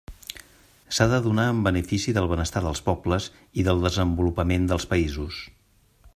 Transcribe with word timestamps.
S'ha 0.97 1.05
de 1.11 1.19
donar 1.25 1.45
en 1.49 1.59
benefici 1.67 2.15
del 2.17 2.31
benestar 2.31 2.65
dels 2.69 2.81
pobles 2.89 3.29
i 3.53 3.67
del 3.69 3.87
desenvolupament 3.87 4.69
dels 4.73 4.89
països. 4.97 5.43